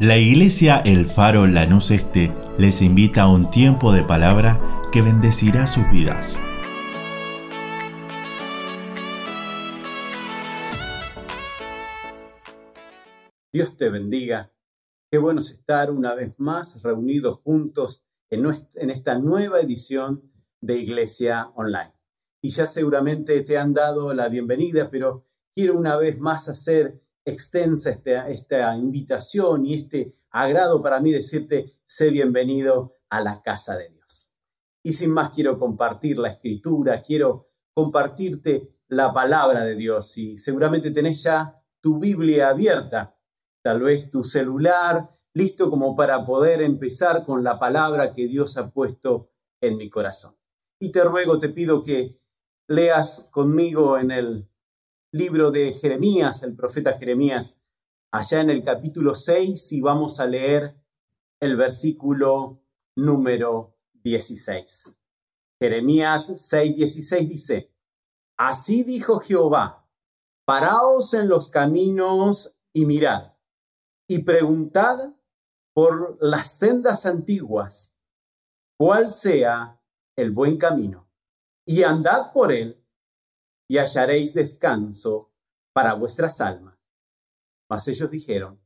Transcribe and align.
La 0.00 0.18
iglesia 0.18 0.82
El 0.84 1.06
Faro 1.06 1.46
Lanús 1.46 1.92
Este 1.92 2.32
les 2.58 2.82
invita 2.82 3.22
a 3.22 3.28
un 3.32 3.48
tiempo 3.48 3.92
de 3.92 4.02
palabra 4.02 4.58
que 4.90 5.02
bendecirá 5.02 5.68
sus 5.68 5.88
vidas. 5.88 6.40
Dios 13.52 13.76
te 13.76 13.88
bendiga. 13.88 14.52
Qué 15.12 15.18
bueno 15.18 15.38
es 15.38 15.52
estar 15.52 15.92
una 15.92 16.16
vez 16.16 16.34
más 16.38 16.82
reunidos 16.82 17.38
juntos 17.44 18.02
en, 18.30 18.46
en 18.74 18.90
esta 18.90 19.20
nueva 19.20 19.60
edición 19.60 20.20
de 20.60 20.76
Iglesia 20.76 21.52
Online. 21.54 21.94
Y 22.42 22.50
ya 22.50 22.66
seguramente 22.66 23.40
te 23.44 23.58
han 23.58 23.72
dado 23.72 24.12
la 24.12 24.28
bienvenida, 24.28 24.90
pero 24.90 25.24
quiero 25.54 25.78
una 25.78 25.96
vez 25.96 26.18
más 26.18 26.48
hacer 26.48 27.00
extensa 27.24 27.90
esta, 27.90 28.28
esta 28.28 28.76
invitación 28.76 29.66
y 29.66 29.74
este 29.74 30.14
agrado 30.30 30.82
para 30.82 31.00
mí 31.00 31.12
decirte, 31.12 31.72
sé 31.84 32.10
bienvenido 32.10 32.96
a 33.08 33.20
la 33.20 33.40
casa 33.42 33.76
de 33.76 33.88
Dios. 33.88 34.30
Y 34.82 34.92
sin 34.92 35.10
más 35.10 35.30
quiero 35.30 35.58
compartir 35.58 36.18
la 36.18 36.30
escritura, 36.30 37.02
quiero 37.02 37.48
compartirte 37.72 38.76
la 38.88 39.12
palabra 39.12 39.64
de 39.64 39.74
Dios 39.74 40.16
y 40.18 40.36
seguramente 40.36 40.90
tenés 40.90 41.22
ya 41.22 41.62
tu 41.80 41.98
Biblia 41.98 42.50
abierta, 42.50 43.16
tal 43.62 43.82
vez 43.82 44.10
tu 44.10 44.24
celular, 44.24 45.08
listo 45.32 45.70
como 45.70 45.94
para 45.94 46.24
poder 46.24 46.62
empezar 46.62 47.24
con 47.24 47.42
la 47.42 47.58
palabra 47.58 48.12
que 48.12 48.26
Dios 48.26 48.56
ha 48.56 48.70
puesto 48.70 49.30
en 49.60 49.76
mi 49.76 49.88
corazón. 49.88 50.36
Y 50.78 50.92
te 50.92 51.02
ruego, 51.02 51.38
te 51.38 51.48
pido 51.48 51.82
que 51.82 52.20
leas 52.68 53.28
conmigo 53.32 53.98
en 53.98 54.10
el 54.10 54.48
libro 55.14 55.52
de 55.52 55.72
Jeremías, 55.74 56.42
el 56.42 56.56
profeta 56.56 56.98
Jeremías, 56.98 57.62
allá 58.10 58.40
en 58.40 58.50
el 58.50 58.64
capítulo 58.64 59.14
6 59.14 59.70
y 59.70 59.80
vamos 59.80 60.18
a 60.18 60.26
leer 60.26 60.76
el 61.40 61.54
versículo 61.54 62.64
número 62.96 63.76
16. 64.02 64.98
Jeremías 65.62 66.50
6:16 66.52 67.28
dice, 67.28 67.72
Así 68.36 68.82
dijo 68.82 69.20
Jehová, 69.20 69.88
paraos 70.44 71.14
en 71.14 71.28
los 71.28 71.48
caminos 71.48 72.58
y 72.72 72.84
mirad, 72.84 73.34
y 74.08 74.24
preguntad 74.24 75.14
por 75.74 76.18
las 76.20 76.58
sendas 76.58 77.06
antiguas, 77.06 77.94
cuál 78.76 79.12
sea 79.12 79.80
el 80.16 80.32
buen 80.32 80.56
camino, 80.56 81.08
y 81.64 81.84
andad 81.84 82.32
por 82.32 82.50
él 82.50 82.83
y 83.68 83.78
hallaréis 83.78 84.34
descanso 84.34 85.32
para 85.72 85.94
vuestras 85.94 86.40
almas. 86.40 86.78
Mas 87.68 87.88
ellos 87.88 88.10
dijeron, 88.10 88.60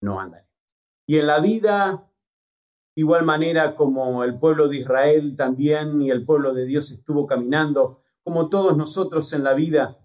no 0.00 0.20
andaré. 0.20 0.48
Y 1.06 1.18
en 1.18 1.26
la 1.26 1.40
vida, 1.40 2.10
igual 2.94 3.24
manera 3.24 3.76
como 3.76 4.24
el 4.24 4.38
pueblo 4.38 4.68
de 4.68 4.78
Israel 4.78 5.36
también 5.36 6.00
y 6.00 6.10
el 6.10 6.24
pueblo 6.24 6.54
de 6.54 6.66
Dios 6.66 6.90
estuvo 6.90 7.26
caminando, 7.26 8.00
como 8.22 8.48
todos 8.48 8.76
nosotros 8.76 9.32
en 9.32 9.44
la 9.44 9.54
vida, 9.54 9.98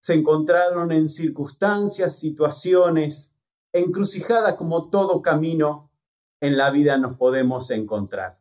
se 0.00 0.14
encontraron 0.14 0.92
en 0.92 1.08
circunstancias, 1.08 2.18
situaciones, 2.18 3.36
encrucijadas 3.72 4.54
como 4.54 4.90
todo 4.90 5.22
camino 5.22 5.90
en 6.40 6.56
la 6.56 6.70
vida 6.70 6.96
nos 6.98 7.16
podemos 7.16 7.70
encontrar. 7.70 8.40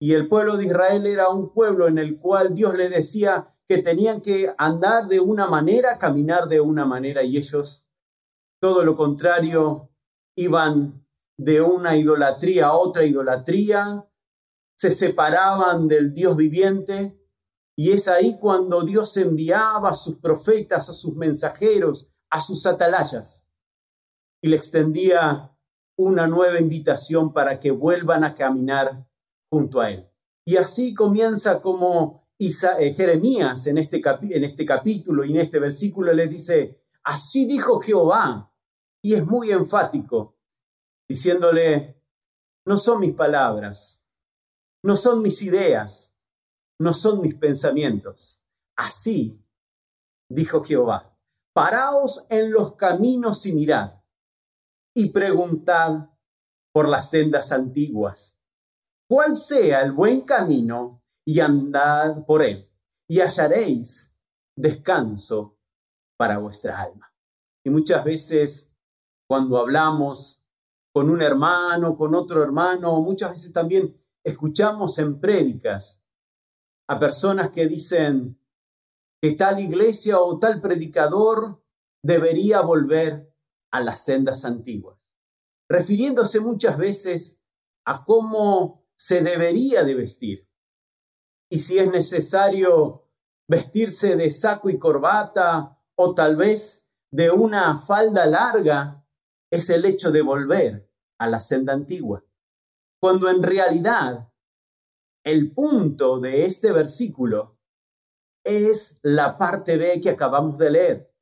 Y 0.00 0.14
el 0.14 0.28
pueblo 0.28 0.56
de 0.56 0.66
Israel 0.66 1.06
era 1.06 1.28
un 1.28 1.52
pueblo 1.52 1.88
en 1.88 1.98
el 1.98 2.18
cual 2.18 2.54
Dios 2.54 2.74
le 2.74 2.88
decía, 2.88 3.48
que 3.68 3.82
tenían 3.82 4.22
que 4.22 4.52
andar 4.56 5.08
de 5.08 5.20
una 5.20 5.46
manera, 5.46 5.98
caminar 5.98 6.48
de 6.48 6.60
una 6.60 6.86
manera, 6.86 7.22
y 7.22 7.36
ellos, 7.36 7.86
todo 8.60 8.82
lo 8.82 8.96
contrario, 8.96 9.90
iban 10.36 11.06
de 11.36 11.60
una 11.60 11.96
idolatría 11.96 12.68
a 12.68 12.76
otra 12.76 13.04
idolatría, 13.04 14.08
se 14.76 14.90
separaban 14.90 15.86
del 15.86 16.14
Dios 16.14 16.36
viviente, 16.36 17.14
y 17.76 17.92
es 17.92 18.08
ahí 18.08 18.38
cuando 18.40 18.82
Dios 18.82 19.16
enviaba 19.18 19.90
a 19.90 19.94
sus 19.94 20.16
profetas, 20.16 20.88
a 20.88 20.92
sus 20.94 21.14
mensajeros, 21.14 22.10
a 22.30 22.40
sus 22.40 22.64
atalayas, 22.66 23.50
y 24.42 24.48
le 24.48 24.56
extendía 24.56 25.54
una 25.96 26.26
nueva 26.26 26.58
invitación 26.58 27.32
para 27.32 27.60
que 27.60 27.70
vuelvan 27.70 28.24
a 28.24 28.34
caminar 28.34 29.06
junto 29.50 29.80
a 29.80 29.90
Él. 29.90 30.08
Y 30.46 30.56
así 30.56 30.94
comienza 30.94 31.60
como 31.60 32.27
eh, 32.38 32.94
Jeremías 32.94 33.66
en 33.66 33.78
este, 33.78 34.00
en 34.30 34.44
este 34.44 34.64
capítulo 34.64 35.24
y 35.24 35.32
en 35.32 35.40
este 35.40 35.58
versículo 35.58 36.12
le 36.12 36.28
dice, 36.28 36.84
así 37.02 37.46
dijo 37.46 37.80
Jehová, 37.80 38.52
y 39.02 39.14
es 39.14 39.26
muy 39.26 39.50
enfático, 39.50 40.36
diciéndole, 41.08 42.00
no 42.66 42.78
son 42.78 43.00
mis 43.00 43.14
palabras, 43.14 44.06
no 44.84 44.96
son 44.96 45.22
mis 45.22 45.42
ideas, 45.42 46.16
no 46.78 46.94
son 46.94 47.20
mis 47.20 47.34
pensamientos. 47.34 48.42
Así 48.76 49.44
dijo 50.28 50.62
Jehová, 50.62 51.18
paraos 51.52 52.26
en 52.30 52.52
los 52.52 52.76
caminos 52.76 53.46
y 53.46 53.52
mirad, 53.54 54.00
y 54.94 55.10
preguntad 55.10 56.10
por 56.72 56.88
las 56.88 57.10
sendas 57.10 57.50
antiguas, 57.50 58.38
cuál 59.08 59.34
sea 59.34 59.80
el 59.80 59.92
buen 59.92 60.20
camino 60.20 61.02
y 61.28 61.40
andad 61.40 62.24
por 62.24 62.42
él, 62.42 62.72
y 63.06 63.20
hallaréis 63.20 64.14
descanso 64.56 65.58
para 66.16 66.38
vuestra 66.38 66.80
alma. 66.80 67.12
Y 67.62 67.68
muchas 67.68 68.02
veces 68.02 68.74
cuando 69.28 69.58
hablamos 69.58 70.42
con 70.90 71.10
un 71.10 71.20
hermano, 71.20 71.98
con 71.98 72.14
otro 72.14 72.42
hermano, 72.42 73.02
muchas 73.02 73.32
veces 73.32 73.52
también 73.52 74.02
escuchamos 74.24 74.98
en 75.00 75.20
prédicas 75.20 76.02
a 76.88 76.98
personas 76.98 77.50
que 77.50 77.68
dicen 77.68 78.42
que 79.20 79.32
tal 79.32 79.60
iglesia 79.60 80.20
o 80.20 80.38
tal 80.38 80.62
predicador 80.62 81.62
debería 82.02 82.62
volver 82.62 83.30
a 83.70 83.82
las 83.82 84.02
sendas 84.02 84.46
antiguas, 84.46 85.12
refiriéndose 85.68 86.40
muchas 86.40 86.78
veces 86.78 87.42
a 87.84 88.02
cómo 88.02 88.86
se 88.96 89.22
debería 89.22 89.84
de 89.84 89.94
vestir 89.94 90.47
y 91.50 91.58
si 91.58 91.78
es 91.78 91.90
necesario 91.90 93.08
vestirse 93.48 94.16
de 94.16 94.30
saco 94.30 94.68
y 94.68 94.78
corbata 94.78 95.80
o 95.96 96.14
tal 96.14 96.36
vez 96.36 96.90
de 97.10 97.30
una 97.30 97.78
falda 97.78 98.26
larga, 98.26 99.06
es 99.50 99.70
el 99.70 99.84
hecho 99.84 100.10
de 100.10 100.22
volver 100.22 100.92
a 101.18 101.26
la 101.26 101.40
senda 101.40 101.72
antigua. 101.72 102.24
Cuando 103.00 103.30
en 103.30 103.42
realidad 103.42 104.30
el 105.24 105.52
punto 105.52 106.20
de 106.20 106.44
este 106.44 106.72
versículo 106.72 107.58
es 108.44 109.00
la 109.02 109.38
parte 109.38 109.76
B 109.76 110.00
que 110.00 110.10
acabamos 110.10 110.58
de 110.58 110.70
leer. 110.70 111.14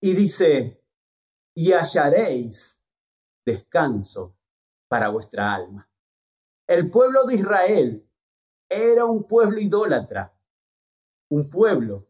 Y 0.00 0.14
dice, 0.14 0.84
y 1.54 1.72
hallaréis 1.72 2.82
descanso 3.44 4.36
para 4.88 5.08
vuestra 5.08 5.54
alma. 5.54 5.90
El 6.66 6.90
pueblo 6.90 7.24
de 7.24 7.36
Israel 7.36 8.05
era 8.68 9.04
un 9.04 9.24
pueblo 9.24 9.60
idólatra, 9.60 10.34
un 11.30 11.48
pueblo 11.48 12.08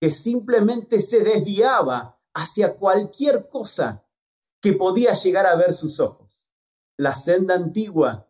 que 0.00 0.12
simplemente 0.12 1.00
se 1.00 1.20
desviaba 1.20 2.20
hacia 2.34 2.76
cualquier 2.76 3.48
cosa 3.48 4.04
que 4.60 4.72
podía 4.72 5.14
llegar 5.14 5.46
a 5.46 5.56
ver 5.56 5.72
sus 5.72 6.00
ojos. 6.00 6.46
La 6.98 7.14
senda 7.14 7.54
antigua 7.54 8.28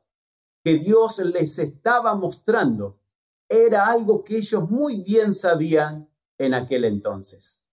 que 0.64 0.78
Dios 0.78 1.18
les 1.18 1.58
estaba 1.58 2.14
mostrando 2.14 3.00
era 3.48 3.86
algo 3.86 4.24
que 4.24 4.38
ellos 4.38 4.70
muy 4.70 5.00
bien 5.00 5.34
sabían 5.34 6.08
en 6.38 6.54
aquel 6.54 6.84
entonces. 6.84 7.64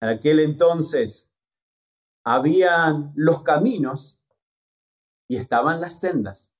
En 0.00 0.10
aquel 0.10 0.40
entonces 0.40 1.32
habían 2.24 3.12
los 3.16 3.42
caminos 3.42 4.22
y 5.28 5.36
estaban 5.36 5.80
las 5.80 6.00
sendas. 6.00 6.54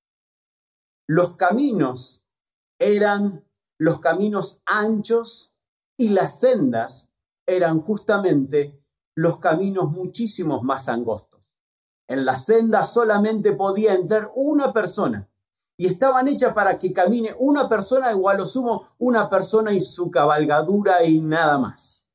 Los 1.06 1.36
caminos 1.36 2.27
eran 2.78 3.44
los 3.78 4.00
caminos 4.00 4.62
anchos 4.66 5.54
y 5.96 6.10
las 6.10 6.40
sendas 6.40 7.10
eran 7.46 7.80
justamente 7.80 8.82
los 9.14 9.38
caminos 9.40 9.90
muchísimos 9.90 10.62
más 10.62 10.88
angostos. 10.88 11.54
En 12.06 12.24
la 12.24 12.36
senda 12.36 12.84
solamente 12.84 13.52
podía 13.52 13.94
entrar 13.94 14.30
una 14.34 14.72
persona 14.72 15.28
y 15.76 15.86
estaban 15.86 16.26
hechas 16.28 16.54
para 16.54 16.78
que 16.78 16.92
camine 16.92 17.34
una 17.38 17.68
persona, 17.68 18.12
igual 18.12 18.38
lo 18.38 18.46
sumo, 18.46 18.88
una 18.98 19.28
persona 19.28 19.72
y 19.72 19.80
su 19.80 20.10
cabalgadura 20.10 21.04
y 21.04 21.20
nada 21.20 21.58
más. 21.58 22.08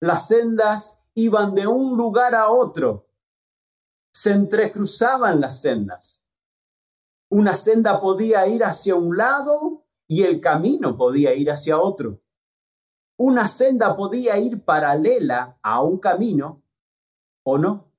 Las 0.00 0.28
sendas 0.28 1.02
iban 1.14 1.54
de 1.54 1.66
un 1.66 1.96
lugar 1.96 2.34
a 2.34 2.50
otro, 2.50 3.08
se 4.12 4.32
entrecruzaban 4.32 5.40
las 5.40 5.60
sendas. 5.60 6.24
Una 7.28 7.54
senda 7.54 8.00
podía 8.00 8.46
ir 8.46 8.64
hacia 8.64 8.96
un 8.96 9.16
lado 9.16 9.79
y 10.10 10.24
el 10.24 10.40
camino 10.40 10.96
podía 10.96 11.34
ir 11.34 11.52
hacia 11.52 11.80
otro. 11.80 12.20
Una 13.16 13.46
senda 13.46 13.96
podía 13.96 14.36
ir 14.40 14.64
paralela 14.64 15.56
a 15.62 15.84
un 15.84 16.00
camino 16.00 16.64
o 17.44 17.58
no. 17.58 17.94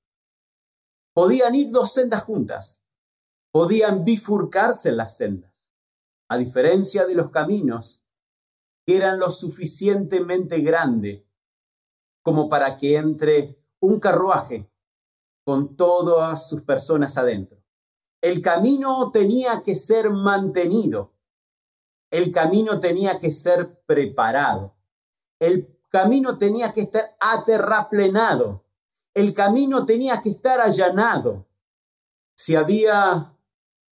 Podían 1.13 1.56
ir 1.56 1.72
dos 1.72 1.94
sendas 1.94 2.24
juntas, 2.24 2.84
podían 3.54 4.04
bifurcarse 4.04 4.92
las 4.92 5.16
sendas, 5.16 5.72
a 6.28 6.36
diferencia 6.36 7.06
de 7.06 7.16
los 7.16 7.31
caminos 7.31 8.04
que 8.86 8.98
eran 8.98 9.18
lo 9.18 9.31
suficientemente 9.31 10.60
grande 10.60 11.25
como 12.24 12.50
para 12.50 12.75
que 12.75 12.98
entre 12.98 13.58
un 13.80 14.02
carruaje 14.02 14.69
con 15.46 15.78
todas 15.78 16.50
sus 16.50 16.63
personas 16.63 17.18
adentro. 17.18 17.63
El 18.22 18.42
camino 18.42 19.12
tenía 19.12 19.62
que 19.62 19.78
ser 19.78 20.10
mantenido, 20.10 21.11
el 22.12 22.31
camino 22.31 22.80
tenía 22.80 23.19
que 23.19 23.31
ser 23.31 23.81
preparado, 23.86 24.75
el 25.40 25.80
camino 25.90 26.38
tenía 26.38 26.74
que 26.74 26.81
estar 26.81 27.16
aterraplenado, 27.19 28.66
el 29.13 29.34
camino 29.34 29.86
tenía 29.86 30.22
que 30.22 30.30
estar 30.30 30.60
allanado. 30.60 31.48
Si 32.36 32.56
había 32.56 33.36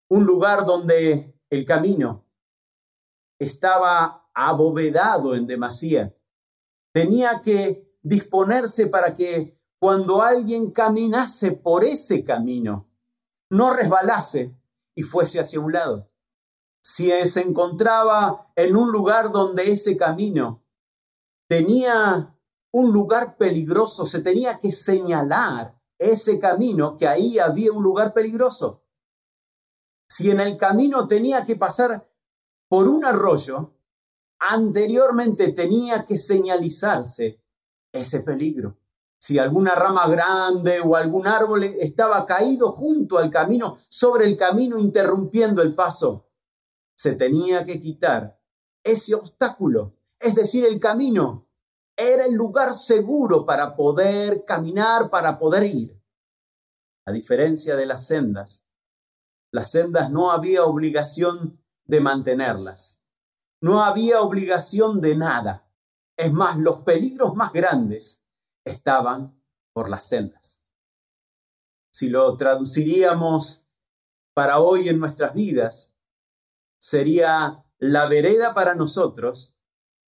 un 0.09 0.25
lugar 0.25 0.65
donde 0.65 1.33
el 1.49 1.65
camino 1.65 2.25
estaba 3.39 4.29
abovedado 4.33 5.35
en 5.35 5.47
demasía, 5.47 6.15
tenía 6.91 7.41
que 7.41 7.89
disponerse 8.01 8.87
para 8.87 9.13
que 9.13 9.57
cuando 9.79 10.21
alguien 10.21 10.71
caminase 10.71 11.53
por 11.53 11.85
ese 11.85 12.25
camino, 12.25 12.89
no 13.49 13.73
resbalase 13.73 14.55
y 14.93 15.03
fuese 15.03 15.39
hacia 15.39 15.61
un 15.61 15.71
lado. 15.71 16.08
Si 16.81 17.11
se 17.27 17.41
encontraba 17.41 18.51
en 18.55 18.75
un 18.75 18.91
lugar 18.91 19.31
donde 19.31 19.71
ese 19.71 19.97
camino 19.97 20.63
tenía 21.47 22.35
un 22.71 22.91
lugar 22.93 23.37
peligroso, 23.37 24.05
se 24.05 24.21
tenía 24.21 24.59
que 24.59 24.71
señalar 24.71 25.79
ese 25.97 26.39
camino, 26.39 26.95
que 26.95 27.07
ahí 27.07 27.39
había 27.39 27.73
un 27.73 27.83
lugar 27.83 28.13
peligroso. 28.13 28.83
Si 30.07 30.31
en 30.31 30.39
el 30.39 30.57
camino 30.57 31.07
tenía 31.07 31.45
que 31.45 31.55
pasar 31.55 32.09
por 32.69 32.87
un 32.87 33.03
arroyo, 33.03 33.73
anteriormente 34.39 35.51
tenía 35.51 36.05
que 36.05 36.17
señalizarse 36.17 37.43
ese 37.91 38.21
peligro. 38.21 38.77
Si 39.19 39.37
alguna 39.37 39.75
rama 39.75 40.07
grande 40.07 40.79
o 40.79 40.95
algún 40.95 41.27
árbol 41.27 41.63
estaba 41.63 42.25
caído 42.25 42.71
junto 42.71 43.17
al 43.17 43.29
camino, 43.29 43.75
sobre 43.89 44.25
el 44.25 44.37
camino 44.37 44.79
interrumpiendo 44.79 45.61
el 45.61 45.75
paso, 45.75 46.28
se 46.99 47.15
tenía 47.15 47.63
que 47.63 47.79
quitar 47.79 48.37
ese 48.83 49.15
obstáculo, 49.15 49.95
es 50.19 50.35
decir, 50.35 50.65
el 50.65 50.81
camino 50.81 51.47
era 51.95 52.25
el 52.25 52.33
lugar 52.33 52.73
seguro 52.73 53.45
para 53.45 53.77
poder 53.77 54.43
caminar, 54.43 55.09
para 55.09 55.39
poder 55.39 55.63
ir. 55.63 55.97
A 57.05 57.13
diferencia 57.13 57.77
de 57.77 57.85
las 57.85 58.05
sendas, 58.05 58.65
las 59.49 59.71
sendas 59.71 60.11
no 60.11 60.31
había 60.31 60.65
obligación 60.65 61.63
de 61.85 62.01
mantenerlas, 62.01 63.05
no 63.61 63.81
había 63.81 64.19
obligación 64.19 64.99
de 64.99 65.15
nada. 65.15 65.71
Es 66.17 66.33
más, 66.33 66.57
los 66.57 66.81
peligros 66.81 67.33
más 67.33 67.53
grandes 67.53 68.25
estaban 68.65 69.41
por 69.71 69.89
las 69.89 70.03
sendas. 70.03 70.65
Si 71.93 72.09
lo 72.09 72.35
traduciríamos 72.35 73.67
para 74.33 74.59
hoy 74.59 74.89
en 74.89 74.99
nuestras 74.99 75.33
vidas, 75.33 75.95
sería 76.79 77.63
la 77.77 78.07
vereda 78.07 78.53
para 78.53 78.73
nosotros 78.75 79.57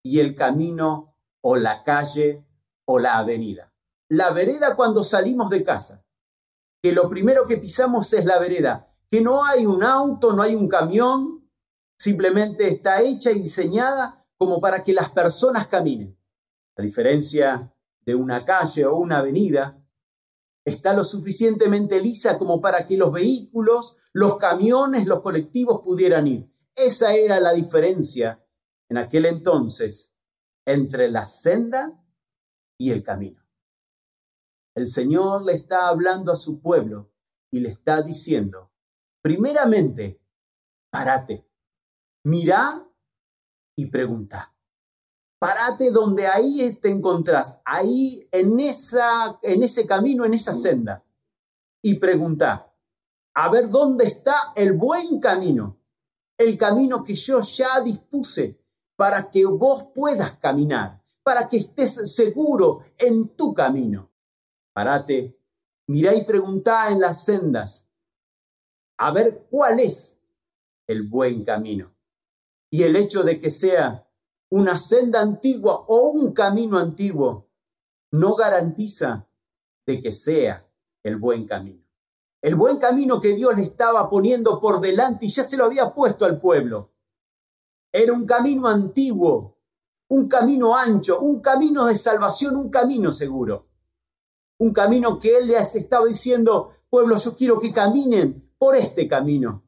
y 0.02 0.20
el 0.20 0.34
camino 0.34 1.16
o 1.42 1.56
la 1.56 1.82
calle 1.82 2.46
o 2.86 2.98
la 2.98 3.18
avenida. 3.18 3.74
La 4.08 4.30
vereda 4.30 4.76
cuando 4.76 5.04
salimos 5.04 5.50
de 5.50 5.62
casa, 5.62 6.04
que 6.82 6.92
lo 6.92 7.08
primero 7.10 7.46
que 7.46 7.58
pisamos 7.58 8.12
es 8.12 8.24
la 8.24 8.38
vereda, 8.38 8.86
que 9.10 9.20
no 9.20 9.44
hay 9.44 9.66
un 9.66 9.82
auto, 9.82 10.32
no 10.32 10.42
hay 10.42 10.54
un 10.54 10.68
camión, 10.68 11.50
simplemente 11.98 12.68
está 12.68 13.02
hecha 13.02 13.30
y 13.30 13.40
diseñada 13.40 14.26
como 14.38 14.60
para 14.60 14.82
que 14.82 14.94
las 14.94 15.10
personas 15.10 15.66
caminen. 15.66 16.18
A 16.76 16.82
diferencia 16.82 17.74
de 18.06 18.14
una 18.14 18.44
calle 18.44 18.86
o 18.86 18.96
una 18.96 19.18
avenida, 19.18 19.80
está 20.64 20.94
lo 20.94 21.04
suficientemente 21.04 22.00
lisa 22.00 22.38
como 22.38 22.60
para 22.60 22.86
que 22.86 22.96
los 22.96 23.12
vehículos, 23.12 23.98
los 24.12 24.38
camiones, 24.38 25.06
los 25.06 25.20
colectivos 25.20 25.80
pudieran 25.84 26.26
ir. 26.26 26.49
Esa 26.80 27.12
era 27.12 27.40
la 27.40 27.52
diferencia 27.52 28.42
en 28.88 28.96
aquel 28.96 29.26
entonces 29.26 30.16
entre 30.64 31.10
la 31.10 31.26
senda 31.26 32.02
y 32.78 32.90
el 32.90 33.02
camino. 33.02 33.46
El 34.74 34.88
Señor 34.88 35.44
le 35.44 35.52
está 35.52 35.88
hablando 35.88 36.32
a 36.32 36.36
su 36.36 36.62
pueblo 36.62 37.12
y 37.50 37.60
le 37.60 37.68
está 37.68 38.00
diciendo, 38.00 38.72
primeramente, 39.20 40.22
párate, 40.90 41.46
mira 42.24 42.88
y 43.76 43.90
pregunta. 43.90 44.56
Párate 45.38 45.90
donde 45.90 46.28
ahí 46.28 46.78
te 46.80 46.88
encontrás, 46.88 47.60
ahí 47.66 48.26
en, 48.32 48.58
esa, 48.58 49.38
en 49.42 49.62
ese 49.62 49.86
camino, 49.86 50.24
en 50.24 50.32
esa 50.32 50.54
senda, 50.54 51.04
y 51.82 51.98
pregunta, 51.98 52.74
a 53.34 53.50
ver 53.50 53.68
dónde 53.68 54.06
está 54.06 54.34
el 54.56 54.72
buen 54.72 55.20
camino, 55.20 55.79
el 56.40 56.56
camino 56.56 57.04
que 57.04 57.14
yo 57.14 57.40
ya 57.40 57.80
dispuse 57.80 58.58
para 58.96 59.30
que 59.30 59.44
vos 59.44 59.88
puedas 59.94 60.38
caminar, 60.38 61.02
para 61.22 61.50
que 61.50 61.58
estés 61.58 62.14
seguro 62.14 62.82
en 62.98 63.28
tu 63.36 63.52
camino. 63.52 64.10
Parate, 64.72 65.38
mirá 65.88 66.14
y 66.14 66.24
preguntá 66.24 66.90
en 66.90 67.00
las 67.00 67.26
sendas, 67.26 67.90
a 68.96 69.10
ver 69.10 69.46
cuál 69.50 69.80
es 69.80 70.22
el 70.86 71.06
buen 71.06 71.44
camino. 71.44 71.94
Y 72.70 72.84
el 72.84 72.96
hecho 72.96 73.22
de 73.22 73.38
que 73.38 73.50
sea 73.50 74.08
una 74.48 74.78
senda 74.78 75.20
antigua 75.20 75.84
o 75.88 76.12
un 76.12 76.32
camino 76.32 76.78
antiguo 76.78 77.50
no 78.12 78.34
garantiza 78.34 79.28
de 79.84 80.00
que 80.00 80.14
sea 80.14 80.66
el 81.02 81.18
buen 81.18 81.46
camino. 81.46 81.84
El 82.42 82.54
buen 82.54 82.78
camino 82.78 83.20
que 83.20 83.34
Dios 83.34 83.54
le 83.56 83.62
estaba 83.62 84.08
poniendo 84.08 84.60
por 84.60 84.80
delante 84.80 85.26
y 85.26 85.30
ya 85.30 85.44
se 85.44 85.58
lo 85.58 85.64
había 85.64 85.94
puesto 85.94 86.24
al 86.24 86.38
pueblo. 86.38 86.90
Era 87.92 88.12
un 88.12 88.24
camino 88.24 88.66
antiguo, 88.66 89.58
un 90.08 90.28
camino 90.28 90.76
ancho, 90.76 91.20
un 91.20 91.40
camino 91.40 91.86
de 91.86 91.94
salvación, 91.94 92.56
un 92.56 92.70
camino 92.70 93.12
seguro. 93.12 93.66
Un 94.58 94.72
camino 94.72 95.18
que 95.18 95.36
Él 95.36 95.48
les 95.48 95.74
estaba 95.74 96.06
diciendo, 96.06 96.70
pueblo, 96.88 97.16
yo 97.18 97.36
quiero 97.36 97.60
que 97.60 97.72
caminen 97.72 98.54
por 98.58 98.74
este 98.74 99.08
camino, 99.08 99.64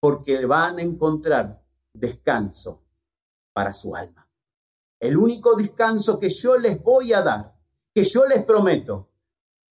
porque 0.00 0.46
van 0.46 0.78
a 0.78 0.82
encontrar 0.82 1.58
descanso 1.92 2.82
para 3.52 3.72
su 3.72 3.94
alma. 3.94 4.28
El 5.00 5.16
único 5.16 5.56
descanso 5.56 6.18
que 6.18 6.28
yo 6.28 6.56
les 6.56 6.82
voy 6.82 7.12
a 7.12 7.22
dar, 7.22 7.56
que 7.94 8.04
yo 8.04 8.26
les 8.26 8.44
prometo, 8.44 9.08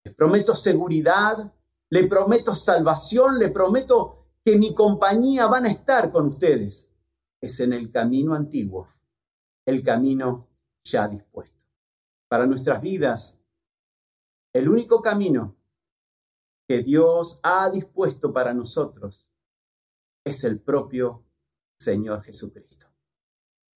les 0.03 0.13
prometo 0.15 0.55
seguridad, 0.55 1.53
les 1.91 2.08
prometo 2.08 2.53
salvación, 2.53 3.39
les 3.39 3.51
prometo 3.51 4.27
que 4.46 4.58
mi 4.58 4.74
compañía 4.74 5.48
van 5.48 5.65
a 5.65 5.72
estar 5.72 6.12
con 6.12 6.27
ustedes 6.27 6.93
es 7.41 7.60
en 7.62 7.74
el 7.74 7.91
camino 7.91 8.36
antiguo, 8.36 8.88
el 9.65 9.84
camino 9.84 10.48
ya 10.84 11.08
dispuesto. 11.08 11.65
Para 12.27 12.46
nuestras 12.46 12.81
vidas, 12.81 13.41
el 14.53 14.69
único 14.69 15.01
camino 15.01 15.55
que 16.67 16.84
Dios 16.84 17.39
ha 17.43 17.69
dispuesto 17.69 18.31
para 18.31 18.53
nosotros 18.53 19.31
es 20.24 20.43
el 20.43 20.62
propio 20.62 21.24
Señor 21.79 22.22
Jesucristo. 22.24 22.88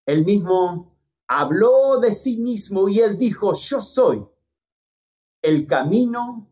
Él 0.05 0.25
mismo 0.25 0.95
habló 1.27 1.99
de 1.99 2.11
sí 2.11 2.41
mismo 2.41 2.89
y 2.89 2.99
él 2.99 3.17
dijo, 3.17 3.53
yo 3.55 3.81
soy 3.81 4.27
el 5.41 5.65
camino, 5.65 6.47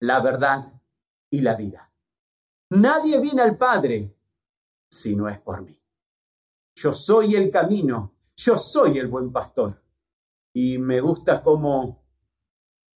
la 0.00 0.20
verdad 0.20 0.81
y 1.32 1.40
la 1.40 1.56
vida. 1.56 1.90
Nadie 2.70 3.18
viene 3.20 3.42
al 3.42 3.56
Padre 3.56 4.14
si 4.88 5.16
no 5.16 5.28
es 5.28 5.40
por 5.40 5.62
mí. 5.62 5.76
Yo 6.76 6.92
soy 6.92 7.34
el 7.34 7.50
camino, 7.50 8.14
yo 8.36 8.58
soy 8.58 8.98
el 8.98 9.08
buen 9.08 9.32
pastor. 9.32 9.82
Y 10.52 10.76
me 10.76 11.00
gusta 11.00 11.42
cómo 11.42 12.04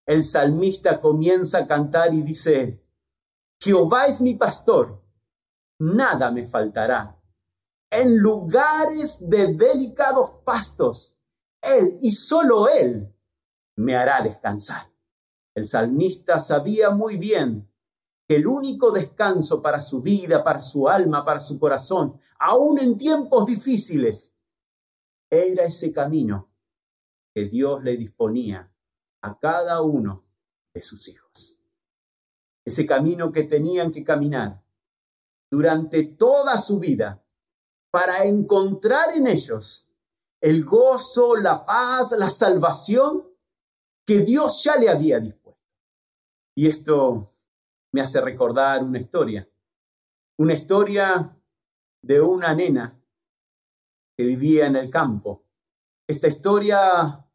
el 0.05 0.23
salmista 0.23 1.01
comienza 1.01 1.61
a 1.61 1.67
cantar 1.67 2.13
y 2.15 2.23
dice, 2.23 2.85
Jehová 3.59 4.07
es 4.07 4.21
mi 4.21 4.35
pastor, 4.35 5.03
nada 5.79 6.31
me 6.31 6.47
faltará. 6.47 7.19
En 7.91 8.19
lugares 8.19 9.31
de 9.31 9.55
delicados 9.55 10.43
pastos, 10.45 11.17
Él 11.63 11.97
y 12.03 12.11
solo 12.11 12.69
Él 12.69 13.15
me 13.77 13.97
hará 13.97 14.21
descansar. 14.21 14.93
El 15.55 15.67
salmista 15.67 16.39
sabía 16.39 16.91
muy 16.91 17.17
bien 17.17 17.67
el 18.29 18.47
único 18.47 18.91
descanso 18.91 19.63
para 19.63 19.81
su 19.81 20.03
vida, 20.03 20.43
para 20.43 20.63
su 20.63 20.89
alma, 20.89 21.25
para 21.25 21.41
su 21.41 21.59
corazón, 21.61 22.19
aún 22.39 22.79
en 22.79 22.97
tiempos 22.99 23.47
difíciles, 23.47 24.35
era 25.31 25.65
ese 25.65 25.93
camino 25.93 26.51
que 27.35 27.45
Dios 27.45 27.83
le 27.83 27.97
disponía 27.97 28.73
a 29.23 29.39
cada 29.39 29.83
uno 29.83 30.25
de 30.75 30.83
sus 30.83 31.09
hijos. 31.09 31.61
ese 32.65 32.85
camino 32.85 33.31
que 33.31 33.45
tenían 33.45 33.93
que 33.93 34.03
caminar 34.03 34.61
durante 35.49 36.05
toda 36.05 36.59
su 36.59 36.81
vida 36.81 37.25
para 37.93 38.25
encontrar 38.25 39.17
en 39.17 39.29
ellos 39.29 39.89
el 40.41 40.65
gozo, 40.65 41.37
la 41.37 41.65
paz, 41.65 42.13
la 42.19 42.29
salvación 42.29 43.25
que 44.05 44.19
Dios 44.19 44.65
ya 44.65 44.77
le 44.77 44.89
había 44.89 45.21
dispuesto. 45.21 45.63
Y 46.57 46.67
esto 46.67 47.29
me 47.97 48.03
hace 48.03 48.21
recordar 48.21 48.85
una 48.85 48.99
historia, 48.99 49.49
una 50.37 50.53
historia 50.53 51.35
de 52.03 52.21
una 52.21 52.55
nena 52.55 53.01
que 54.15 54.27
vivía 54.27 54.67
en 54.67 54.77
el 54.77 54.91
campo. 54.91 55.47
Esta 56.07 56.29
historia 56.29 57.27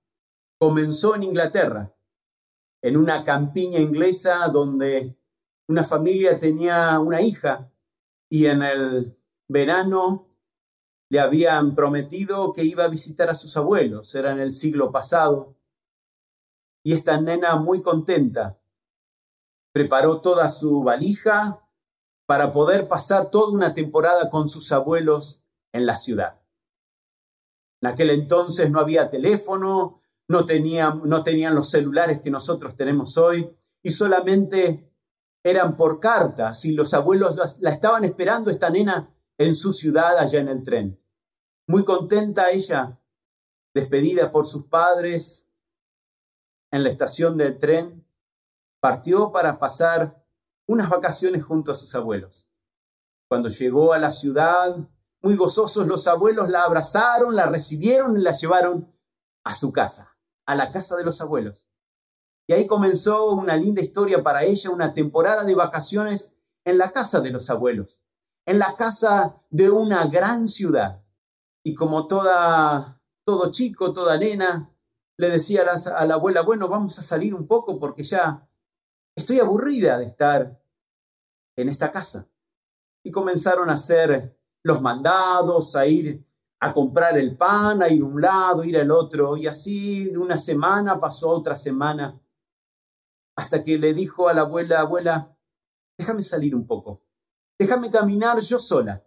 comenzó 0.60 1.15
en 1.15 1.24
Inglaterra, 1.24 1.91
en 2.84 2.96
una 2.96 3.24
campiña 3.24 3.80
inglesa 3.80 4.50
donde 4.50 5.18
una 5.68 5.84
familia 5.84 6.38
tenía 6.38 7.00
una 7.00 7.22
hija 7.22 7.72
y 8.30 8.46
en 8.46 8.62
el 8.62 9.18
verano 9.48 10.27
le 11.10 11.22
habían 11.22 11.74
prometido 11.74 12.53
que 12.53 12.63
iba 12.63 12.84
a 12.84 12.89
visitar 12.89 13.32
a 13.32 13.36
sus 13.36 13.58
abuelos, 13.58 14.13
era 14.13 14.30
en 14.30 14.39
el 14.39 14.53
siglo 14.53 14.91
pasado. 14.91 15.56
Y 16.84 16.94
esta 16.94 17.20
nena 17.20 17.56
muy 17.56 17.82
contenta 17.82 18.61
preparó 19.74 20.22
toda 20.22 20.50
su 20.50 20.84
valija 20.84 21.62
para 22.25 22.51
poder 22.51 22.88
pasar 22.88 23.30
toda 23.30 23.51
una 23.51 23.74
temporada 23.74 24.30
con 24.30 24.48
sus 24.48 24.72
abuelos 24.72 25.44
en 25.74 25.86
la 25.86 25.98
ciudad. 25.98 26.42
En 27.82 27.90
aquel 27.90 28.12
entonces 28.12 28.70
no 28.70 28.80
había 28.80 29.10
teléfono, 29.10 30.01
no 30.28 30.46
tenían, 30.46 31.56
los 31.56 31.70
celulares 31.70 32.22
que 32.22 32.32
nosotros 32.32 32.75
tenemos 32.75 33.18
hoy 33.18 33.54
y 33.84 33.92
solamente 33.92 34.90
eran 35.44 35.75
por 35.75 36.00
cartas 36.00 36.63
y 36.66 36.74
los 36.74 36.94
abuelos 36.94 37.60
la, 37.60 37.72
estaban 37.72 38.06
esperando 38.06 38.50
esta 38.51 38.70
nena 38.70 39.13
en 39.38 39.56
su 39.56 39.74
ciudad 39.74 40.18
allá 40.18 40.40
en 40.40 40.50
el 40.50 40.63
tren. 40.63 41.04
Muy 41.68 41.84
contenta 41.84 42.51
ella, 42.51 43.00
despedida 43.74 44.32
por 44.32 44.46
sus 44.46 44.68
padres 44.68 45.50
en 46.72 46.84
la 46.84 46.90
estación 46.90 47.36
del 47.36 47.58
tren, 47.58 48.00
partió 48.82 49.32
para 49.32 49.60
pasar 49.60 50.26
unas 50.68 50.90
vacaciones 50.90 51.44
junto 51.44 51.72
a 51.72 51.76
sus 51.76 51.96
abuelos. 51.96 52.52
Cuando 53.30 53.48
llegó 53.48 53.94
a 53.94 54.00
la 54.00 54.12
ciudad, 54.12 54.76
muy 55.22 55.36
gozosos 55.36 55.88
los 55.88 56.08
abuelos 56.08 56.50
la 56.50 56.64
abrazaron, 56.64 57.36
la 57.36 57.46
recibieron 57.46 58.18
y 58.18 58.22
la 58.22 58.34
llevaron 58.34 58.94
a 59.44 59.54
su 59.54 59.72
casa, 59.72 60.18
a 60.46 60.56
la 60.56 60.72
casa 60.72 60.98
de 60.98 61.06
los 61.06 61.22
abuelos. 61.22 61.70
Y 62.48 62.54
ahí 62.54 62.68
comenzó 62.68 63.32
una 63.32 63.56
linda 63.56 63.82
historia 63.82 64.24
para 64.24 64.44
ella, 64.44 64.72
una 64.72 64.94
temporada 64.94 65.44
de 65.44 65.56
vacaciones 65.56 66.40
en 66.66 66.78
la 66.78 66.92
casa 66.92 67.22
de 67.22 67.30
los 67.30 67.50
abuelos, 67.50 68.04
en 68.46 68.60
la 68.60 68.76
casa 68.76 69.38
de 69.52 69.70
una 69.70 70.08
gran 70.08 70.48
ciudad. 70.48 71.04
Y 71.64 71.76
como 71.76 72.08
toda, 72.08 73.00
todo 73.24 73.52
chico, 73.52 73.94
toda 73.94 74.18
nena, 74.18 74.76
le 75.18 75.30
decía 75.30 75.62
a 75.62 76.06
la, 76.06 76.16
abuela, 76.16 76.42
bueno, 76.42 76.68
vamos 76.68 76.98
a 76.98 77.04
salir 77.04 77.36
un 77.36 77.48
poco 77.48 77.80
porque 77.80 78.04
ya 78.04 78.50
estoy 79.15 79.39
aburrida 79.39 79.98
de 79.98 80.06
estar 80.06 80.62
en 81.56 81.70
esta 81.70 81.91
casa. 81.91 82.30
Y 83.03 83.12
comenzaron 83.12 83.70
a 83.70 83.74
hacer 83.74 84.38
los 84.63 84.82
mandados, 84.82 85.75
a 85.75 85.86
ir 85.88 86.25
a 86.60 86.74
comprar 86.74 87.18
el 87.18 87.36
pan, 87.36 87.82
a 87.82 87.89
ir 87.89 88.03
a 88.03 88.06
un 88.06 88.22
lado, 88.22 88.63
ir 88.63 88.77
al 88.77 88.91
otro. 88.91 89.38
Y 89.38 89.48
así 89.48 90.06
de 90.06 90.18
una 90.18 90.38
semana 90.38 91.00
pasó 91.00 91.30
otra 91.30 91.58
semana 91.58 92.22
hasta 93.36 93.63
que 93.63 93.77
le 93.80 93.94
dijo 93.94 94.27
a 94.27 94.34
la 94.34 94.41
abuela, 94.41 94.82
abuela, 94.82 95.36
déjame 95.98 96.22
salir 96.22 96.56
un 96.56 96.65
poco, 96.65 97.01
déjame 97.60 97.89
caminar 97.89 98.39
yo 98.39 98.60
sola, 98.60 99.03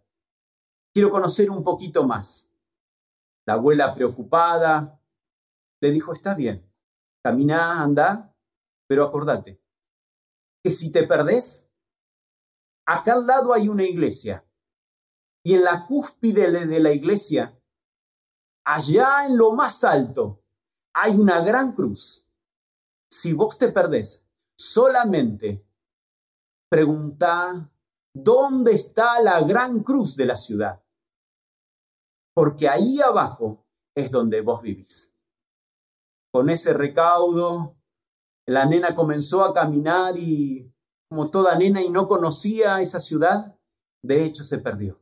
quiero 0.92 1.10
conocer 1.10 1.50
un 1.50 1.62
poquito 1.62 2.06
más. 2.06 2.50
La 3.46 3.54
abuela 3.54 3.94
preocupada 3.94 5.00
le 5.80 5.90
dijo, 5.90 6.12
está 6.12 6.34
bien, 6.34 6.68
camina, 7.22 7.82
anda, 7.82 8.34
pero 8.88 9.04
acordate, 9.04 9.62
que 10.64 10.72
si 10.72 10.90
te 10.90 11.06
perdés, 11.06 11.68
acá 12.86 13.12
al 13.12 13.26
lado 13.26 13.52
hay 13.52 13.68
una 13.68 13.84
iglesia, 13.84 14.44
y 15.44 15.54
en 15.54 15.62
la 15.62 15.86
cúspide 15.86 16.50
de 16.66 16.80
la 16.80 16.92
iglesia, 16.92 17.56
allá 18.64 19.26
en 19.26 19.36
lo 19.36 19.52
más 19.52 19.84
alto, 19.84 20.42
hay 20.94 21.12
una 21.12 21.40
gran 21.44 21.72
cruz 21.72 22.24
si 23.14 23.32
vos 23.32 23.58
te 23.58 23.70
perdés, 23.70 24.26
solamente 24.58 25.64
pregunta 26.68 27.70
dónde 28.12 28.72
está 28.72 29.20
la 29.22 29.40
gran 29.42 29.84
cruz 29.84 30.16
de 30.16 30.26
la 30.26 30.36
ciudad. 30.36 30.82
Porque 32.34 32.68
ahí 32.68 33.00
abajo 33.00 33.64
es 33.94 34.10
donde 34.10 34.40
vos 34.40 34.62
vivís. 34.62 35.14
Con 36.32 36.50
ese 36.50 36.72
recaudo, 36.72 37.76
la 38.46 38.66
nena 38.66 38.94
comenzó 38.94 39.44
a 39.44 39.54
caminar 39.54 40.18
y, 40.18 40.72
como 41.08 41.30
toda 41.30 41.56
nena 41.56 41.82
y 41.82 41.90
no 41.90 42.08
conocía 42.08 42.80
esa 42.80 43.00
ciudad, 43.00 43.56
de 44.02 44.24
hecho 44.24 44.44
se 44.44 44.58
perdió. 44.58 45.00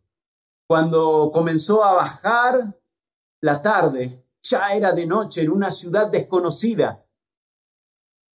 Cuando 0.68 1.30
comenzó 1.32 1.84
a 1.84 1.94
bajar 1.94 2.80
la 3.40 3.62
tarde, 3.62 4.24
ya 4.42 4.74
era 4.74 4.92
de 4.92 5.06
noche 5.06 5.42
en 5.42 5.50
una 5.50 5.70
ciudad 5.70 6.10
desconocida 6.10 7.02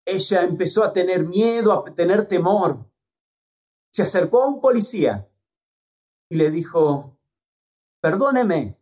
ella 0.07 0.45
empezó 0.45 0.85
a 0.85 0.93
tener 0.93 1.27
miedo, 1.27 1.73
a 1.73 1.93
tener 1.93 2.29
temor. 2.29 2.89
Se 3.91 4.03
acercó 4.03 4.45
a 4.45 4.49
un 4.49 4.61
policía 4.61 5.29
y 6.31 6.37
le 6.37 6.51
dijo, 6.51 7.19
perdóneme, 8.01 8.81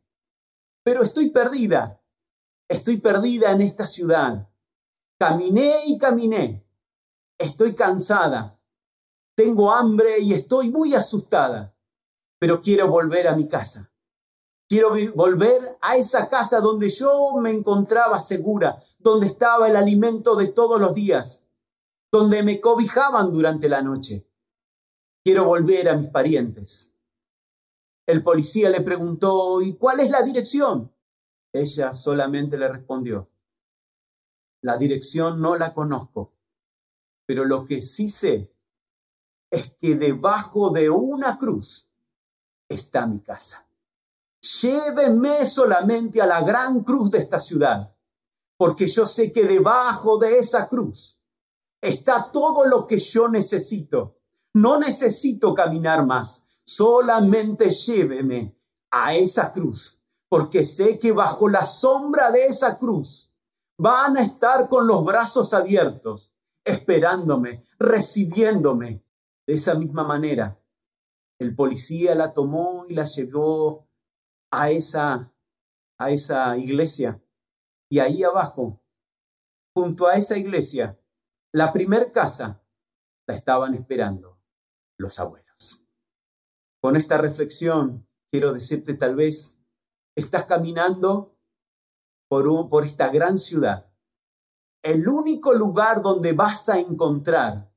pero 0.84 1.02
estoy 1.02 1.30
perdida. 1.30 2.00
Estoy 2.68 2.98
perdida 2.98 3.52
en 3.52 3.62
esta 3.62 3.86
ciudad. 3.86 4.48
Caminé 5.18 5.72
y 5.86 5.98
caminé. 5.98 6.66
Estoy 7.38 7.74
cansada. 7.74 8.58
Tengo 9.36 9.72
hambre 9.72 10.20
y 10.20 10.32
estoy 10.32 10.70
muy 10.70 10.94
asustada, 10.94 11.74
pero 12.38 12.60
quiero 12.60 12.88
volver 12.88 13.28
a 13.28 13.36
mi 13.36 13.48
casa. 13.48 13.90
Quiero 14.68 14.94
volver 15.14 15.78
a 15.82 15.96
esa 15.96 16.28
casa 16.28 16.60
donde 16.60 16.88
yo 16.88 17.36
me 17.40 17.50
encontraba 17.50 18.18
segura, 18.18 18.82
donde 18.98 19.26
estaba 19.26 19.68
el 19.68 19.76
alimento 19.76 20.36
de 20.36 20.48
todos 20.48 20.80
los 20.80 20.94
días, 20.94 21.46
donde 22.10 22.42
me 22.42 22.60
cobijaban 22.60 23.30
durante 23.30 23.68
la 23.68 23.82
noche. 23.82 24.26
Quiero 25.24 25.44
volver 25.44 25.88
a 25.88 25.96
mis 25.96 26.10
parientes. 26.10 26.94
El 28.06 28.22
policía 28.22 28.70
le 28.70 28.80
preguntó, 28.80 29.60
¿y 29.62 29.76
cuál 29.76 30.00
es 30.00 30.10
la 30.10 30.22
dirección? 30.22 30.92
Ella 31.52 31.94
solamente 31.94 32.58
le 32.58 32.68
respondió, 32.68 33.28
la 34.64 34.76
dirección 34.76 35.40
no 35.40 35.56
la 35.56 35.74
conozco, 35.74 36.32
pero 37.26 37.44
lo 37.44 37.64
que 37.64 37.82
sí 37.82 38.08
sé 38.08 38.52
es 39.50 39.74
que 39.74 39.94
debajo 39.94 40.70
de 40.70 40.90
una 40.90 41.38
cruz 41.38 41.90
está 42.68 43.06
mi 43.06 43.20
casa 43.20 43.64
lléveme 44.44 45.46
solamente 45.46 46.20
a 46.20 46.26
la 46.26 46.42
gran 46.42 46.82
cruz 46.82 47.10
de 47.10 47.18
esta 47.18 47.40
ciudad, 47.40 47.94
porque 48.56 48.86
yo 48.88 49.06
sé 49.06 49.32
que 49.32 49.44
debajo 49.44 50.18
de 50.18 50.38
esa 50.38 50.68
cruz 50.68 51.18
está 51.80 52.30
todo 52.30 52.66
lo 52.66 52.86
que 52.86 52.98
yo 52.98 53.28
necesito. 53.28 54.18
No 54.52 54.78
necesito 54.78 55.54
caminar 55.54 56.06
más, 56.06 56.46
solamente 56.64 57.70
lléveme 57.70 58.56
a 58.90 59.14
esa 59.14 59.52
cruz, 59.52 60.00
porque 60.28 60.64
sé 60.64 60.98
que 60.98 61.12
bajo 61.12 61.48
la 61.48 61.64
sombra 61.64 62.30
de 62.30 62.46
esa 62.46 62.78
cruz 62.78 63.32
van 63.78 64.16
a 64.16 64.22
estar 64.22 64.68
con 64.68 64.86
los 64.86 65.04
brazos 65.04 65.52
abiertos, 65.54 66.34
esperándome, 66.64 67.62
recibiéndome. 67.78 69.04
De 69.46 69.54
esa 69.54 69.74
misma 69.74 70.04
manera, 70.04 70.58
el 71.38 71.54
policía 71.54 72.14
la 72.14 72.32
tomó 72.32 72.86
y 72.88 72.94
la 72.94 73.04
llevó 73.04 73.86
a 74.50 74.70
esa, 74.70 75.34
a 75.98 76.10
esa 76.10 76.56
iglesia. 76.56 77.22
Y 77.90 77.98
ahí 77.98 78.22
abajo, 78.22 78.82
junto 79.74 80.06
a 80.06 80.14
esa 80.14 80.38
iglesia, 80.38 80.98
la 81.52 81.72
primer 81.72 82.10
casa, 82.12 82.64
la 83.26 83.34
estaban 83.34 83.74
esperando 83.74 84.40
los 84.98 85.18
abuelos. 85.18 85.86
Con 86.80 86.96
esta 86.96 87.18
reflexión, 87.18 88.08
quiero 88.30 88.52
decirte 88.52 88.94
tal 88.94 89.16
vez, 89.16 89.60
estás 90.16 90.46
caminando 90.46 91.33
por, 92.28 92.84
esta 92.84 93.08
gran 93.08 93.38
ciudad. 93.38 93.90
El 94.82 95.08
único 95.08 95.54
lugar 95.54 96.02
donde 96.02 96.32
vas 96.32 96.68
a 96.68 96.78
encontrar 96.78 97.72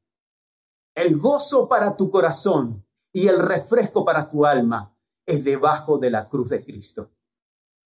el 0.96 1.18
gozo 1.18 1.68
para 1.68 1.96
tu 1.96 2.10
corazón 2.10 2.86
y 3.14 3.28
el 3.28 3.40
refresco 3.40 4.04
para 4.04 4.30
tu 4.30 4.46
alma 4.46 4.96
es 5.26 5.44
debajo 5.44 5.98
de 5.98 6.10
la 6.10 6.28
cruz 6.28 6.50
de 6.50 6.66
Cristo. 6.66 7.12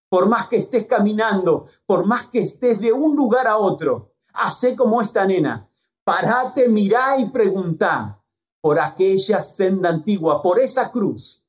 Por 0.09 0.27
más 0.27 0.47
que 0.47 0.57
estés 0.57 0.87
caminando, 0.87 1.65
por 1.85 2.05
más 2.05 2.27
que 2.27 2.39
estés 2.39 2.79
de 2.79 2.91
un 2.93 3.15
lugar 3.15 3.47
a 3.47 3.57
otro, 3.57 4.13
hace 4.33 4.75
como 4.75 5.01
esta 5.01 5.25
nena, 5.25 5.69
parate, 6.03 6.69
mirá 6.69 7.17
y 7.17 7.29
preguntá, 7.29 8.21
por 8.61 8.79
aquella 8.79 9.41
senda 9.41 9.89
antigua, 9.89 10.41
por 10.41 10.59
esa 10.59 10.91
cruz 10.91 11.41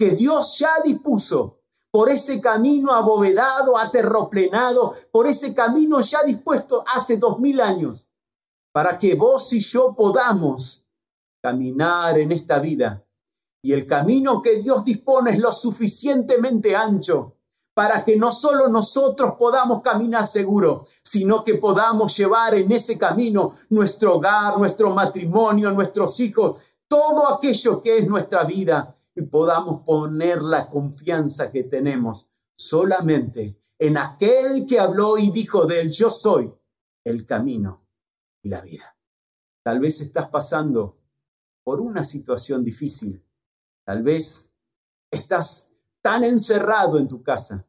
que 0.00 0.12
Dios 0.12 0.58
ya 0.58 0.72
dispuso, 0.82 1.59
por 1.90 2.08
ese 2.08 2.40
camino 2.40 2.92
abovedado, 2.92 3.76
aterroplenado, 3.76 4.94
por 5.10 5.26
ese 5.26 5.54
camino 5.54 6.00
ya 6.00 6.22
dispuesto 6.22 6.84
hace 6.94 7.16
dos 7.16 7.40
mil 7.40 7.60
años, 7.60 8.08
para 8.72 8.98
que 8.98 9.14
vos 9.16 9.52
y 9.52 9.60
yo 9.60 9.94
podamos 9.94 10.86
caminar 11.42 12.18
en 12.18 12.32
esta 12.32 12.58
vida. 12.58 13.04
Y 13.62 13.72
el 13.72 13.86
camino 13.86 14.40
que 14.40 14.62
Dios 14.62 14.84
dispone 14.84 15.32
es 15.32 15.38
lo 15.38 15.52
suficientemente 15.52 16.76
ancho 16.76 17.36
para 17.74 18.04
que 18.04 18.16
no 18.16 18.32
solo 18.32 18.68
nosotros 18.68 19.34
podamos 19.38 19.82
caminar 19.82 20.26
seguro, 20.26 20.84
sino 21.02 21.44
que 21.44 21.54
podamos 21.54 22.16
llevar 22.16 22.54
en 22.54 22.70
ese 22.72 22.98
camino 22.98 23.52
nuestro 23.70 24.16
hogar, 24.16 24.58
nuestro 24.58 24.90
matrimonio, 24.90 25.70
nuestros 25.72 26.20
hijos, 26.20 26.60
todo 26.88 27.34
aquello 27.34 27.80
que 27.80 27.98
es 27.98 28.08
nuestra 28.08 28.44
vida 28.44 28.94
y 29.14 29.22
podamos 29.22 29.82
poner 29.84 30.42
la 30.42 30.68
confianza 30.68 31.50
que 31.50 31.64
tenemos 31.64 32.32
solamente 32.56 33.60
en 33.78 33.96
aquel 33.96 34.66
que 34.66 34.78
habló 34.78 35.18
y 35.18 35.30
dijo 35.30 35.66
de 35.66 35.80
él, 35.80 35.90
yo 35.90 36.10
soy 36.10 36.52
el 37.04 37.24
camino 37.26 37.86
y 38.42 38.50
la 38.50 38.60
vida. 38.60 38.96
Tal 39.62 39.80
vez 39.80 40.00
estás 40.00 40.28
pasando 40.28 40.98
por 41.64 41.80
una 41.80 42.04
situación 42.04 42.64
difícil, 42.64 43.24
tal 43.84 44.02
vez 44.02 44.54
estás 45.10 45.72
tan 46.02 46.24
encerrado 46.24 46.98
en 46.98 47.08
tu 47.08 47.22
casa 47.22 47.66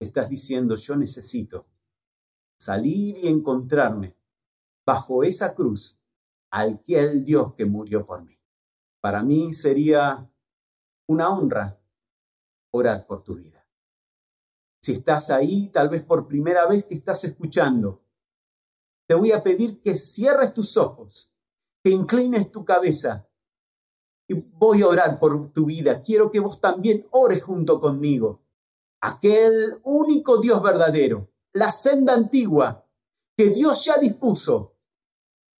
estás 0.00 0.30
diciendo, 0.30 0.76
yo 0.76 0.96
necesito 0.96 1.66
salir 2.58 3.18
y 3.18 3.28
encontrarme 3.28 4.16
bajo 4.84 5.22
esa 5.22 5.54
cruz 5.54 6.00
al 6.50 6.82
que 6.82 6.98
el 6.98 7.22
Dios 7.22 7.54
que 7.54 7.66
murió 7.66 8.04
por 8.04 8.24
mí. 8.24 8.39
Para 9.00 9.22
mí 9.22 9.54
sería 9.54 10.30
una 11.08 11.30
honra 11.30 11.80
orar 12.72 13.06
por 13.06 13.22
tu 13.22 13.34
vida. 13.36 13.66
Si 14.82 14.92
estás 14.92 15.30
ahí, 15.30 15.68
tal 15.68 15.88
vez 15.88 16.04
por 16.04 16.26
primera 16.26 16.66
vez 16.66 16.86
que 16.86 16.94
estás 16.94 17.24
escuchando, 17.24 18.02
te 19.06 19.14
voy 19.14 19.32
a 19.32 19.42
pedir 19.42 19.80
que 19.80 19.96
cierres 19.96 20.54
tus 20.54 20.76
ojos, 20.76 21.32
que 21.82 21.90
inclines 21.90 22.52
tu 22.52 22.64
cabeza 22.64 23.28
y 24.28 24.34
voy 24.34 24.82
a 24.82 24.86
orar 24.86 25.18
por 25.18 25.52
tu 25.52 25.66
vida. 25.66 26.02
Quiero 26.02 26.30
que 26.30 26.40
vos 26.40 26.60
también 26.60 27.06
ores 27.10 27.42
junto 27.42 27.80
conmigo 27.80 28.42
aquel 29.00 29.80
único 29.82 30.40
Dios 30.40 30.62
verdadero, 30.62 31.32
la 31.52 31.70
senda 31.70 32.14
antigua 32.14 32.86
que 33.36 33.48
Dios 33.48 33.84
ya 33.84 33.98
dispuso 33.98 34.76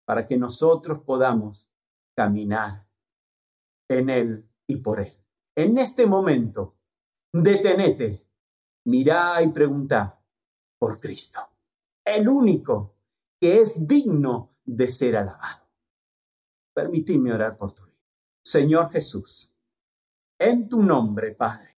para 0.05 0.27
que 0.27 0.37
nosotros 0.37 1.01
podamos 1.01 1.71
caminar 2.15 2.87
en 3.91 4.09
Él 4.09 4.51
y 4.67 4.77
por 4.77 5.01
Él. 5.01 5.13
En 5.57 5.77
este 5.79 6.07
momento, 6.07 6.77
detenete, 7.33 8.27
mirá 8.87 9.43
y 9.43 9.49
pregunta 9.49 10.23
por 10.79 11.01
Cristo, 11.01 11.41
el 12.05 12.29
único 12.29 12.95
que 13.39 13.61
es 13.61 13.87
digno 13.87 14.51
de 14.65 14.91
ser 14.91 15.17
alabado. 15.17 15.69
Permitidme 16.75 17.33
orar 17.33 17.57
por 17.57 17.73
tu 17.73 17.85
vida. 17.85 17.99
Señor 18.43 18.91
Jesús, 18.91 19.55
en 20.39 20.69
tu 20.69 20.83
nombre, 20.83 21.33
Padre 21.33 21.71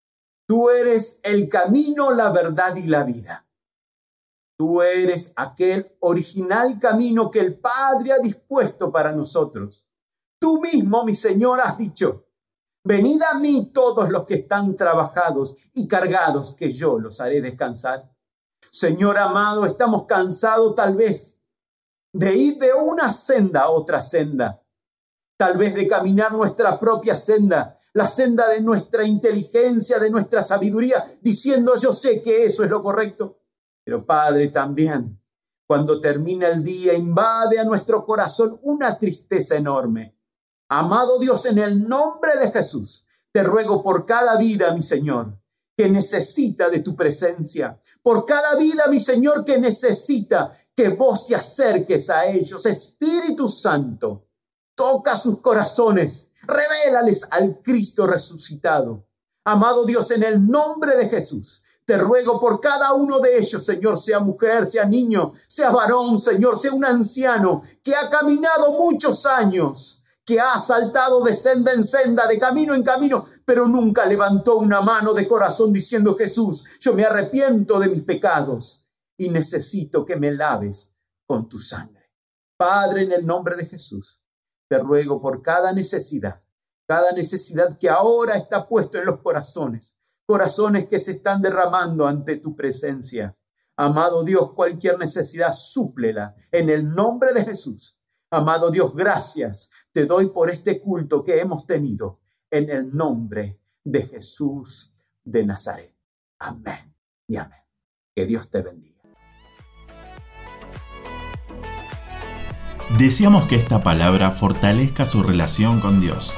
Tú 0.52 0.68
eres 0.68 1.18
el 1.22 1.48
camino, 1.48 2.10
la 2.10 2.30
verdad 2.30 2.76
y 2.76 2.86
la 2.86 3.04
vida. 3.04 3.46
Tú 4.58 4.82
eres 4.82 5.32
aquel 5.36 5.96
original 6.00 6.78
camino 6.78 7.30
que 7.30 7.40
el 7.40 7.58
Padre 7.58 8.12
ha 8.12 8.18
dispuesto 8.18 8.92
para 8.92 9.12
nosotros. 9.12 9.88
Tú 10.42 10.60
mismo, 10.60 11.04
mi 11.04 11.14
Señor, 11.14 11.60
has 11.60 11.78
dicho, 11.78 12.26
venid 12.82 13.22
a 13.32 13.38
mí 13.38 13.70
todos 13.72 14.10
los 14.10 14.24
que 14.24 14.34
están 14.34 14.74
trabajados 14.74 15.56
y 15.72 15.86
cargados, 15.86 16.56
que 16.56 16.72
yo 16.72 16.98
los 16.98 17.20
haré 17.20 17.40
descansar. 17.40 18.12
Señor 18.68 19.18
amado, 19.18 19.64
estamos 19.66 20.04
cansados 20.06 20.74
tal 20.74 20.96
vez 20.96 21.38
de 22.12 22.34
ir 22.34 22.58
de 22.58 22.72
una 22.72 23.12
senda 23.12 23.60
a 23.60 23.70
otra 23.70 24.02
senda, 24.02 24.60
tal 25.36 25.56
vez 25.56 25.76
de 25.76 25.86
caminar 25.86 26.32
nuestra 26.32 26.80
propia 26.80 27.14
senda, 27.14 27.76
la 27.92 28.08
senda 28.08 28.48
de 28.48 28.62
nuestra 28.62 29.04
inteligencia, 29.04 30.00
de 30.00 30.10
nuestra 30.10 30.42
sabiduría, 30.42 31.04
diciendo 31.20 31.74
yo 31.76 31.92
sé 31.92 32.20
que 32.20 32.46
eso 32.46 32.64
es 32.64 32.70
lo 32.70 32.82
correcto. 32.82 33.38
Pero 33.84 34.04
Padre, 34.04 34.48
también, 34.48 35.22
cuando 35.68 36.00
termina 36.00 36.48
el 36.48 36.64
día, 36.64 36.94
invade 36.94 37.60
a 37.60 37.64
nuestro 37.64 38.04
corazón 38.04 38.58
una 38.64 38.98
tristeza 38.98 39.54
enorme. 39.54 40.16
Amado 40.74 41.18
Dios, 41.18 41.44
en 41.44 41.58
el 41.58 41.86
nombre 41.86 42.34
de 42.38 42.50
Jesús, 42.50 43.04
te 43.30 43.42
ruego 43.42 43.82
por 43.82 44.06
cada 44.06 44.38
vida, 44.38 44.72
mi 44.72 44.80
Señor, 44.80 45.38
que 45.76 45.86
necesita 45.86 46.70
de 46.70 46.78
tu 46.78 46.96
presencia, 46.96 47.78
por 48.02 48.24
cada 48.24 48.56
vida, 48.56 48.86
mi 48.88 48.98
Señor, 48.98 49.44
que 49.44 49.58
necesita 49.58 50.50
que 50.74 50.88
vos 50.88 51.26
te 51.26 51.34
acerques 51.34 52.08
a 52.08 52.24
ellos, 52.24 52.64
Espíritu 52.64 53.48
Santo 53.48 54.24
toca 54.74 55.14
sus 55.14 55.42
corazones, 55.42 56.30
revélales 56.44 57.28
al 57.32 57.60
Cristo 57.60 58.06
resucitado. 58.06 59.04
Amado 59.44 59.84
Dios, 59.84 60.10
en 60.10 60.22
el 60.22 60.48
nombre 60.48 60.96
de 60.96 61.10
Jesús, 61.10 61.64
te 61.84 61.98
ruego 61.98 62.40
por 62.40 62.62
cada 62.62 62.94
uno 62.94 63.20
de 63.20 63.36
ellos, 63.36 63.62
Señor, 63.62 64.00
sea 64.00 64.20
mujer, 64.20 64.70
sea 64.70 64.86
niño, 64.86 65.34
sea 65.48 65.70
varón, 65.70 66.18
Señor, 66.18 66.58
sea 66.58 66.72
un 66.72 66.86
anciano 66.86 67.60
que 67.82 67.94
ha 67.94 68.08
caminado 68.08 68.78
muchos 68.78 69.26
años, 69.26 69.98
que 70.24 70.40
ha 70.40 70.58
saltado 70.58 71.22
de 71.22 71.34
senda 71.34 71.72
en 71.72 71.82
senda, 71.82 72.26
de 72.26 72.38
camino 72.38 72.74
en 72.74 72.82
camino, 72.82 73.26
pero 73.44 73.66
nunca 73.66 74.06
levantó 74.06 74.58
una 74.58 74.80
mano 74.80 75.14
de 75.14 75.26
corazón 75.26 75.72
diciendo, 75.72 76.14
Jesús, 76.14 76.78
yo 76.80 76.94
me 76.94 77.04
arrepiento 77.04 77.78
de 77.80 77.88
mis 77.88 78.02
pecados 78.02 78.88
y 79.16 79.28
necesito 79.28 80.04
que 80.04 80.16
me 80.16 80.30
laves 80.30 80.94
con 81.26 81.48
tu 81.48 81.58
sangre. 81.58 82.10
Padre, 82.56 83.02
en 83.02 83.12
el 83.12 83.26
nombre 83.26 83.56
de 83.56 83.66
Jesús, 83.66 84.20
te 84.68 84.78
ruego 84.78 85.20
por 85.20 85.42
cada 85.42 85.72
necesidad, 85.72 86.42
cada 86.86 87.12
necesidad 87.12 87.76
que 87.78 87.88
ahora 87.88 88.36
está 88.36 88.68
puesto 88.68 88.98
en 88.98 89.06
los 89.06 89.20
corazones, 89.20 89.96
corazones 90.24 90.86
que 90.86 91.00
se 91.00 91.12
están 91.12 91.42
derramando 91.42 92.06
ante 92.06 92.36
tu 92.36 92.54
presencia. 92.54 93.36
Amado 93.76 94.22
Dios, 94.22 94.52
cualquier 94.52 94.98
necesidad, 94.98 95.52
súplela 95.52 96.36
en 96.52 96.70
el 96.70 96.94
nombre 96.94 97.32
de 97.32 97.44
Jesús. 97.44 97.98
Amado 98.30 98.70
Dios, 98.70 98.94
gracias 98.94 99.70
te 99.92 100.06
doy 100.06 100.30
por 100.30 100.50
este 100.50 100.80
culto 100.80 101.22
que 101.22 101.40
hemos 101.40 101.66
tenido 101.66 102.20
en 102.50 102.70
el 102.70 102.94
nombre 102.94 103.60
de 103.84 104.02
Jesús 104.02 104.94
de 105.24 105.46
Nazaret. 105.46 105.94
Amén 106.38 106.94
y 107.26 107.36
amén. 107.36 107.60
Que 108.14 108.26
Dios 108.26 108.50
te 108.50 108.62
bendiga. 108.62 109.00
Deseamos 112.98 113.44
que 113.44 113.56
esta 113.56 113.82
palabra 113.82 114.32
fortalezca 114.32 115.06
su 115.06 115.22
relación 115.22 115.80
con 115.80 116.00
Dios. 116.00 116.34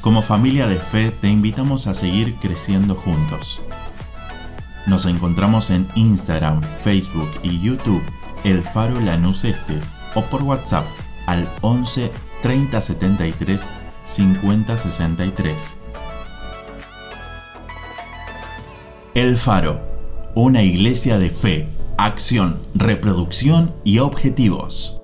Como 0.00 0.22
familia 0.22 0.66
de 0.66 0.78
fe 0.78 1.10
te 1.10 1.28
invitamos 1.28 1.86
a 1.86 1.94
seguir 1.94 2.36
creciendo 2.36 2.94
juntos. 2.94 3.60
Nos 4.86 5.04
encontramos 5.04 5.70
en 5.70 5.86
Instagram, 5.94 6.62
Facebook 6.82 7.28
y 7.42 7.60
YouTube 7.60 8.02
El 8.44 8.62
Faro 8.62 8.98
Lanús 9.00 9.44
Este 9.44 9.78
o 10.14 10.22
por 10.22 10.42
WhatsApp 10.42 10.86
al 11.26 11.46
11 11.60 12.10
30 12.42 12.80
73 12.80 13.68
50 14.04 14.78
63. 14.78 15.76
El 19.14 19.36
Faro, 19.36 19.80
una 20.34 20.62
iglesia 20.62 21.18
de 21.18 21.30
fe, 21.30 21.68
acción, 21.96 22.58
reproducción 22.74 23.74
y 23.84 23.98
objetivos. 23.98 24.97